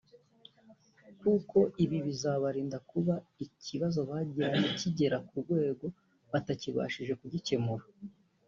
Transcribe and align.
kuko 1.21 1.57
ibi 1.83 1.97
bizabarinda 2.07 2.77
kuba 2.89 3.15
ikibazo 3.45 3.99
bagiranye 4.09 4.69
kigera 4.79 5.17
ku 5.27 5.33
rwego 5.43 5.85
batakibashije 6.31 7.13
kugikemura 7.21 7.83